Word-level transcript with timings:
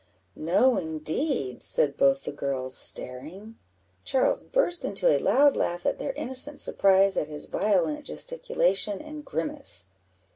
_'""No, 0.35 0.77
indeed," 0.77 1.61
said 1.61 1.95
both 1.95 2.23
the 2.23 2.31
girls, 2.31 2.75
staring. 2.75 3.59
Charles 4.03 4.41
burst 4.41 4.83
into 4.83 5.07
a 5.15 5.21
loud 5.21 5.55
laugh 5.55 5.85
at 5.85 5.99
their 5.99 6.13
innocent 6.13 6.59
surprise 6.59 7.17
at 7.17 7.27
his 7.27 7.45
violent 7.45 8.03
gesticulation 8.05 8.99
and 8.99 9.23
grimace. 9.23 9.85